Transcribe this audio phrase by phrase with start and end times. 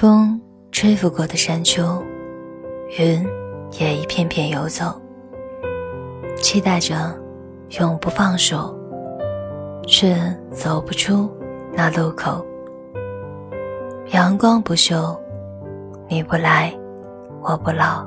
[0.00, 0.40] 风
[0.72, 2.02] 吹拂过的山丘，
[2.98, 3.22] 云
[3.78, 4.98] 也一片片游走，
[6.38, 7.14] 期待着
[7.78, 8.74] 永不放手，
[9.86, 10.16] 却
[10.50, 11.30] 走不出
[11.74, 12.42] 那路口。
[14.12, 15.14] 阳光不朽，
[16.08, 16.74] 你不来，
[17.42, 18.02] 我不老。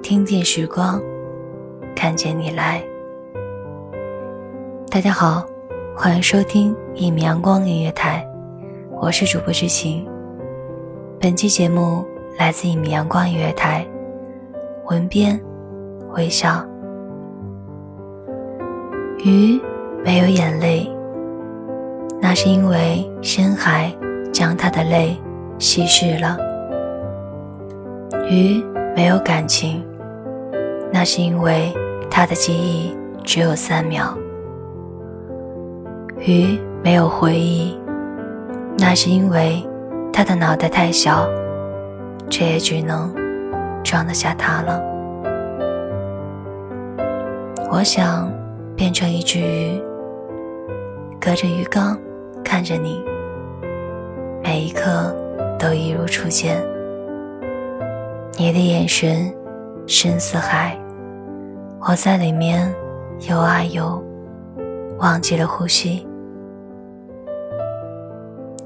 [0.00, 1.02] 听见时光，
[1.96, 2.80] 看见你来。
[4.88, 5.44] 大家好，
[5.96, 8.24] 欢迎收听一米阳光音乐台，
[9.00, 10.08] 我是主播知晴。
[11.22, 12.04] 本期节目
[12.36, 13.86] 来自一米阳光音乐台，
[14.86, 15.40] 文编
[16.16, 16.66] 微笑。
[19.18, 19.60] 鱼
[20.04, 20.90] 没有眼泪，
[22.20, 23.94] 那是因为深海
[24.32, 25.16] 将它的泪
[25.60, 26.36] 稀释了。
[28.28, 28.60] 鱼
[28.96, 29.80] 没有感情，
[30.92, 31.72] 那是因为
[32.10, 34.12] 它的记忆只有三秒。
[36.18, 37.78] 鱼没有回忆，
[38.76, 39.64] 那是因为。
[40.12, 41.26] 他的脑袋太小，
[42.28, 43.12] 这也只能
[43.82, 44.80] 装得下他了。
[47.70, 48.30] 我想
[48.76, 49.82] 变成一只鱼，
[51.18, 51.98] 隔着鱼缸
[52.44, 53.02] 看着你，
[54.44, 55.16] 每一刻
[55.58, 56.62] 都一如初见。
[58.38, 59.32] 你的眼神
[59.86, 60.78] 深似海，
[61.80, 62.72] 我在里面
[63.28, 64.02] 游啊游，
[64.98, 66.06] 忘记了呼吸，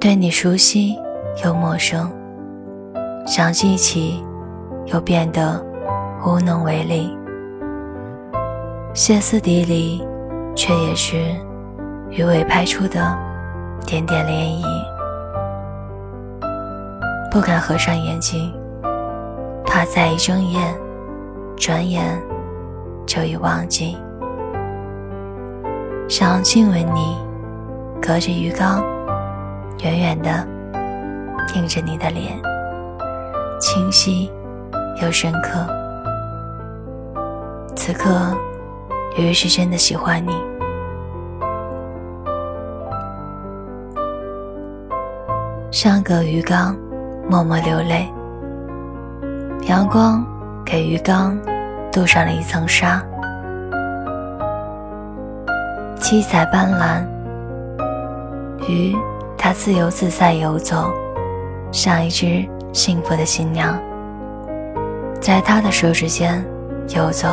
[0.00, 0.98] 对你熟悉。
[1.44, 2.10] 又陌生，
[3.26, 4.24] 想记起，
[4.86, 5.62] 又变得
[6.24, 7.14] 无能为力。
[8.94, 10.02] 歇斯底里，
[10.54, 11.16] 却也是
[12.08, 13.14] 鱼尾拍出的
[13.86, 14.64] 点点涟漪。
[17.30, 18.50] 不敢合上眼睛，
[19.66, 20.74] 怕再一睁眼，
[21.54, 22.18] 转眼
[23.06, 23.98] 就已忘记。
[26.08, 27.18] 想亲吻你，
[28.00, 28.82] 隔着鱼缸，
[29.82, 30.55] 远远的。
[31.54, 32.40] 映着你的脸，
[33.58, 34.30] 清晰
[35.02, 35.66] 又深刻。
[37.74, 38.36] 此刻，
[39.16, 40.34] 鱼是真的喜欢你。
[45.70, 46.76] 上个鱼缸，
[47.28, 48.10] 默默流泪。
[49.68, 50.24] 阳光
[50.64, 51.38] 给鱼缸
[51.92, 53.02] 镀上了一层纱，
[56.00, 57.06] 七彩斑斓。
[58.68, 58.96] 鱼，
[59.36, 60.92] 它自由自在游走。
[61.76, 62.42] 像一只
[62.72, 63.78] 幸福的新娘，
[65.20, 66.42] 在他的手指间
[66.96, 67.28] 游走。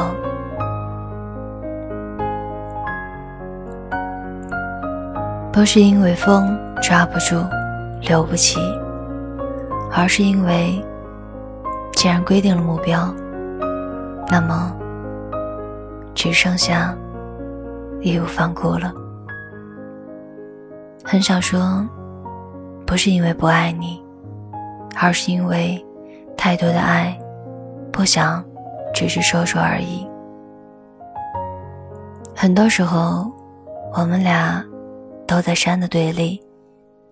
[5.49, 7.37] 不是因为风抓不住、
[8.01, 8.59] 留不起，
[9.93, 10.83] 而是因为
[11.93, 13.15] 既然规定了目标，
[14.27, 14.75] 那么
[16.13, 16.93] 只剩下
[18.01, 18.93] 义无反顾了。
[21.01, 21.87] 很想说，
[22.85, 24.03] 不是因为不爱你。
[24.95, 25.83] 而是因为
[26.37, 27.17] 太多的爱，
[27.91, 28.43] 不想
[28.93, 30.07] 只是说说而已。
[32.35, 33.31] 很多时候，
[33.93, 34.63] 我们俩
[35.28, 36.41] 都在山的对立，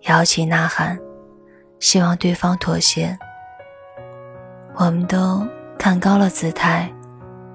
[0.02, 0.98] 摇旗呐喊，
[1.80, 3.16] 希望对方妥协。
[4.74, 5.46] 我们都
[5.78, 6.90] 看高了姿态，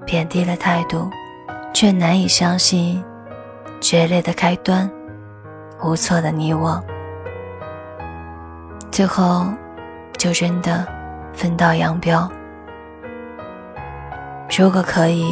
[0.04, 1.10] 贬低了态度，
[1.72, 3.02] 却难以相信
[3.80, 4.90] 决裂的开端，
[5.84, 6.82] 无措的你我，
[8.90, 9.46] 最后。
[10.18, 10.86] 就真的
[11.32, 12.30] 分道扬镳。
[14.58, 15.24] 如果可以，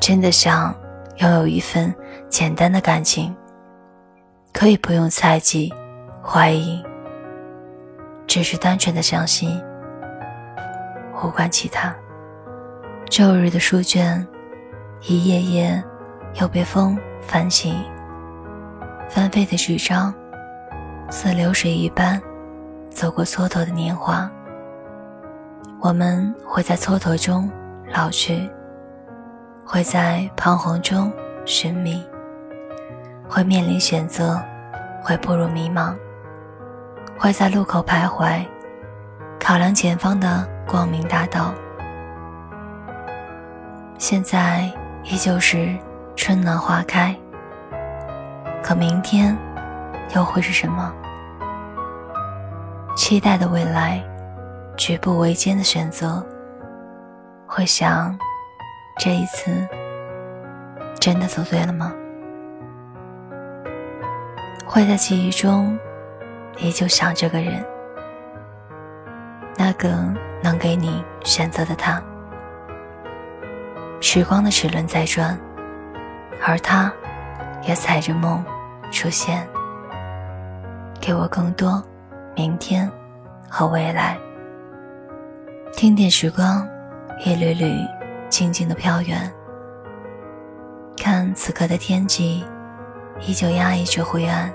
[0.00, 0.74] 真的想
[1.18, 1.94] 拥有一份
[2.30, 3.36] 简单的感情，
[4.54, 5.72] 可以不用猜忌、
[6.24, 6.82] 怀疑，
[8.26, 9.60] 只是单纯的相信，
[11.22, 11.94] 无关其他。
[13.10, 14.26] 旧日的书卷，
[15.02, 15.84] 一页页
[16.40, 17.74] 又被风翻起，
[19.08, 20.14] 翻飞的纸张，
[21.10, 22.18] 似流水一般，
[22.90, 24.30] 走过蹉跎的年华。
[25.80, 27.50] 我们会在蹉跎中
[27.94, 28.50] 老去，
[29.64, 31.10] 会在彷徨中
[31.46, 32.04] 寻觅，
[33.28, 34.38] 会面临选择，
[35.02, 35.94] 会步入迷茫，
[37.18, 38.44] 会在路口徘徊，
[39.38, 41.54] 考量前方的光明大道。
[43.96, 44.70] 现在
[45.04, 45.74] 依旧是
[46.14, 47.16] 春暖花开，
[48.62, 49.36] 可明天
[50.14, 50.92] 又会是什么？
[53.10, 54.00] 期待的未来，
[54.76, 56.24] 举步维艰的选择，
[57.44, 58.16] 会想，
[59.00, 59.50] 这一次
[61.00, 61.92] 真的走对了吗？
[64.64, 65.76] 会在记忆中
[66.58, 67.66] 依旧想这个人，
[69.56, 69.88] 那个
[70.40, 72.00] 能给你选择的他。
[74.00, 75.36] 时光的齿轮在转，
[76.46, 76.92] 而他，
[77.66, 78.40] 也踩着梦
[78.92, 79.44] 出现，
[81.00, 81.82] 给我更多
[82.36, 82.88] 明天
[83.50, 84.16] 和未来。
[85.72, 86.66] 听点时光，
[87.24, 87.74] 一缕缕
[88.28, 89.30] 静静的飘远。
[90.96, 92.44] 看此刻的天际，
[93.20, 94.50] 依旧压抑着灰暗。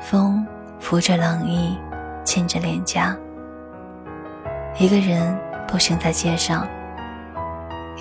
[0.00, 0.46] 风
[0.80, 1.78] 拂着冷意，
[2.24, 3.16] 沁着脸颊。
[4.78, 5.38] 一个人
[5.68, 6.66] 步行在街上。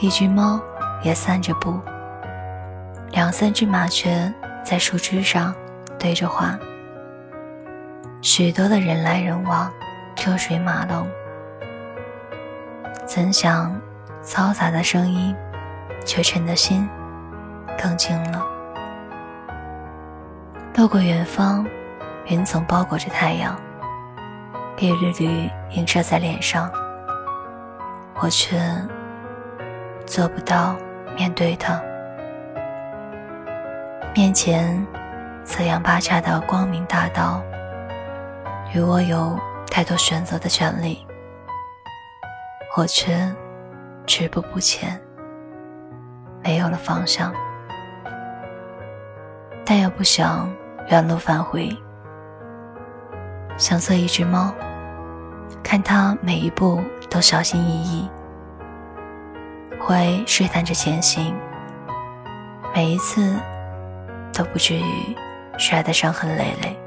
[0.01, 0.59] 一只猫
[1.03, 1.80] 也散着步，
[3.12, 4.33] 两三只麻雀
[4.63, 5.53] 在树枝上
[6.00, 6.57] 对着话。
[8.22, 9.72] 许多的人来人往，
[10.16, 11.08] 车水马龙。
[13.06, 13.76] 怎想，
[14.24, 15.36] 嘈杂的声音，
[16.06, 16.88] 却沉得心
[17.82, 18.46] 更静了。
[20.76, 21.66] 路过远方，
[22.28, 23.60] 云总包裹着太阳，
[24.78, 26.72] 一缕缕映射在脸上，
[28.20, 28.58] 我却。
[30.04, 30.76] 做不到
[31.16, 31.82] 面对它，
[34.14, 34.86] 面前
[35.46, 37.42] 四仰八叉的光明大道，
[38.74, 39.38] 与我有
[39.70, 41.06] 太多选择的权利，
[42.78, 43.14] 我却
[44.06, 44.98] 止步不前，
[46.42, 47.34] 没有了方向，
[49.66, 50.50] 但又不想
[50.90, 51.70] 原路返回，
[53.58, 54.54] 想做一只猫，
[55.62, 58.10] 看它每一步都小心翼翼。
[59.82, 61.36] 会试探着前行，
[62.74, 63.36] 每一次
[64.34, 65.16] 都不至于
[65.58, 66.81] 摔得伤痕累累。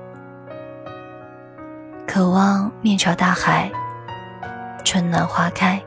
[2.07, 3.71] 渴望面朝大海，
[4.85, 5.83] 春暖花开。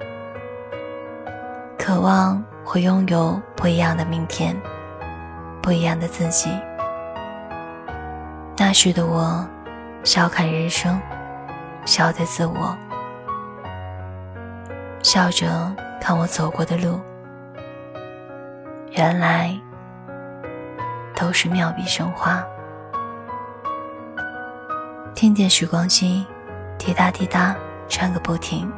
[1.78, 4.56] 渴望会拥有不一样的明天，
[5.62, 6.50] 不一样的自己。
[8.58, 9.48] 那时的我，
[10.04, 11.00] 笑看人生，
[11.86, 12.76] 笑对自我，
[15.02, 15.48] 笑着。
[16.00, 17.02] 看我走过的路，
[18.92, 19.52] 原来
[21.16, 22.42] 都是妙笔生花。
[25.18, 26.24] 听见时光机
[26.78, 27.56] 滴答滴答
[27.90, 28.72] 转个不停，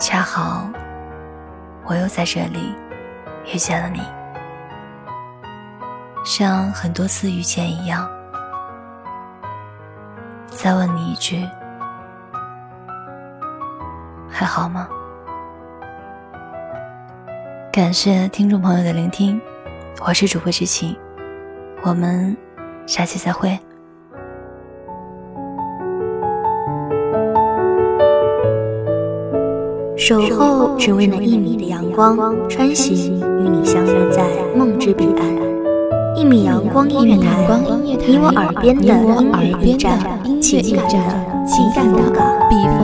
[0.00, 0.68] 恰好
[1.84, 2.74] 我又在这里
[3.44, 4.00] 遇见了你，
[6.24, 8.10] 像很多次遇见一样。
[10.48, 11.48] 再问你一句，
[14.28, 14.88] 还好吗？
[17.72, 19.40] 感谢听众朋友的聆听，
[20.04, 20.98] 我是主播知晴，
[21.84, 22.36] 我们
[22.84, 23.56] 下期再会。
[30.06, 34.22] 守候只为那一米的阳光，穿行与你相约在
[34.54, 35.24] 梦之彼岸。
[36.14, 37.24] 一米阳光音乐台，
[37.82, 39.98] 你我耳边的音乐驿站，
[40.42, 40.92] 情感的
[41.46, 41.98] 情感的
[42.50, 42.83] 避风港。